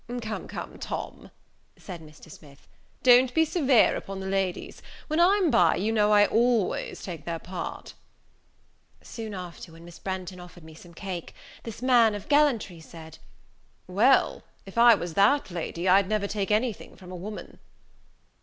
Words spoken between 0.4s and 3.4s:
come, Tom," said Mr. Smith, "don't